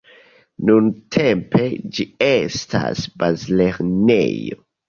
Nuntempe 0.69 1.67
ĝi 1.97 2.07
estas 2.31 3.07
bazlernejo. 3.25 4.63